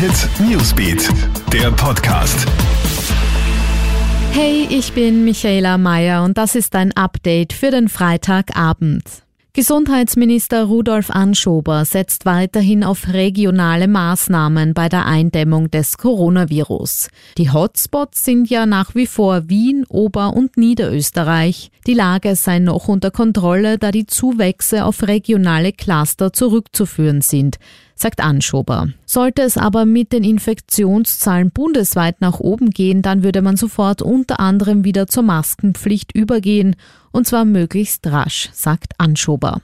[0.00, 1.10] Hit Newsbeat,
[1.52, 2.48] der Podcast.
[4.32, 9.02] Hey, ich bin Michaela Mayer und das ist ein Update für den Freitagabend.
[9.52, 17.08] Gesundheitsminister Rudolf Anschober setzt weiterhin auf regionale Maßnahmen bei der Eindämmung des Coronavirus.
[17.36, 21.70] Die Hotspots sind ja nach wie vor Wien, Ober- und Niederösterreich.
[21.86, 27.58] Die Lage sei noch unter Kontrolle, da die Zuwächse auf regionale Cluster zurückzuführen sind
[28.00, 28.88] sagt Anschober.
[29.06, 34.40] Sollte es aber mit den Infektionszahlen bundesweit nach oben gehen, dann würde man sofort unter
[34.40, 36.76] anderem wieder zur Maskenpflicht übergehen,
[37.12, 39.60] und zwar möglichst rasch, sagt Anschober.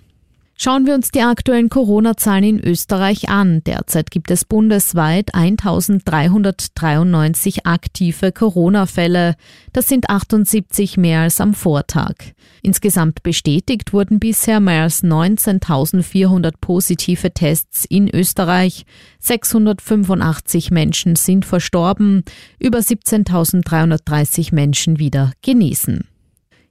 [0.59, 3.62] Schauen wir uns die aktuellen Corona-Zahlen in Österreich an.
[3.65, 9.34] Derzeit gibt es bundesweit 1393 aktive Corona-Fälle.
[9.74, 12.15] Das sind 78 mehr als am Vortag.
[12.62, 18.87] Insgesamt bestätigt wurden bisher mehr als 19.400 positive Tests in Österreich.
[19.18, 22.24] 685 Menschen sind verstorben,
[22.59, 26.09] über 17.330 Menschen wieder genesen.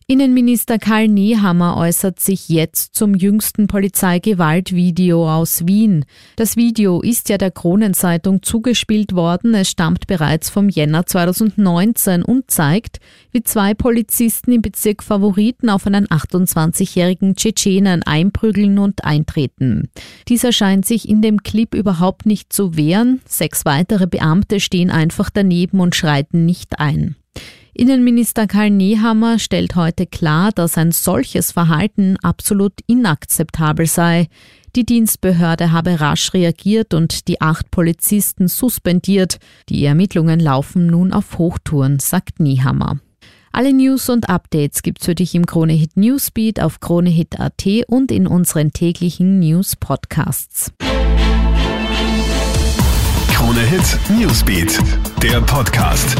[0.07, 6.05] Innenminister Karl Nehammer äußert sich jetzt zum jüngsten Polizeigewaltvideo aus Wien.
[6.35, 9.55] Das Video ist ja der Kronenzeitung zugespielt worden.
[9.55, 12.99] Es stammt bereits vom Jänner 2019 und zeigt,
[13.31, 19.89] wie zwei Polizisten im Bezirk Favoriten auf einen 28-jährigen Tschetschenen einprügeln und eintreten.
[20.27, 23.21] Dieser scheint sich in dem Clip überhaupt nicht zu wehren.
[23.27, 27.15] Sechs weitere Beamte stehen einfach daneben und schreiten nicht ein.
[27.77, 34.29] Innenminister Karl Nehammer stellt heute klar, dass ein solches Verhalten absolut inakzeptabel sei.
[34.77, 39.39] Die Dienstbehörde habe rasch reagiert und die acht Polizisten suspendiert.
[39.67, 42.99] Die Ermittlungen laufen nun auf Hochtouren, sagt Nehammer.
[43.51, 48.71] Alle News und Updates gibt's für dich im Kronehit Newsbeat auf kronehit.at und in unseren
[48.71, 50.71] täglichen News Podcasts.
[53.33, 54.79] Kronehit Newsbeat,
[55.21, 56.15] der Podcast.